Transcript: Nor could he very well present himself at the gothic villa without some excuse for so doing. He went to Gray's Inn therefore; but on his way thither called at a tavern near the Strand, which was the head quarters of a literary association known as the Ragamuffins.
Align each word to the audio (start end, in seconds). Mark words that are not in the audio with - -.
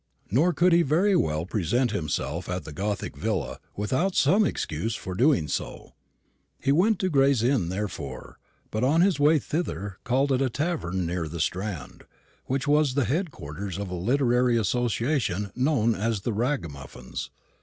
Nor 0.31 0.51
could 0.51 0.73
he 0.73 0.81
very 0.81 1.15
well 1.15 1.45
present 1.45 1.91
himself 1.91 2.49
at 2.49 2.63
the 2.63 2.73
gothic 2.73 3.15
villa 3.15 3.59
without 3.75 4.15
some 4.15 4.45
excuse 4.47 4.95
for 4.95 5.13
so 5.13 5.17
doing. 5.19 5.47
He 6.59 6.71
went 6.71 6.97
to 6.97 7.09
Gray's 7.11 7.43
Inn 7.43 7.69
therefore; 7.69 8.39
but 8.71 8.83
on 8.83 9.01
his 9.01 9.19
way 9.19 9.37
thither 9.37 9.99
called 10.03 10.31
at 10.31 10.41
a 10.41 10.49
tavern 10.49 11.05
near 11.05 11.27
the 11.27 11.39
Strand, 11.39 12.05
which 12.45 12.67
was 12.67 12.95
the 12.95 13.05
head 13.05 13.29
quarters 13.29 13.77
of 13.77 13.91
a 13.91 13.93
literary 13.95 14.57
association 14.57 15.51
known 15.55 15.93
as 15.93 16.21
the 16.21 16.33
Ragamuffins. 16.33 17.29